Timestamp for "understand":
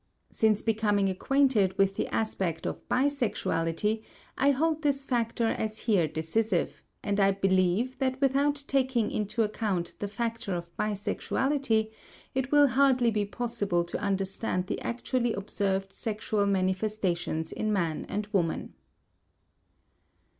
13.99-14.65